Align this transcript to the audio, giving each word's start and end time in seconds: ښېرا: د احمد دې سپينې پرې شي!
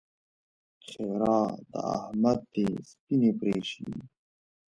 ښېرا: 0.87 1.37
د 1.71 1.73
احمد 1.95 2.39
دې 2.53 2.67
سپينې 2.89 3.31
پرې 3.39 3.57
شي! 3.69 3.89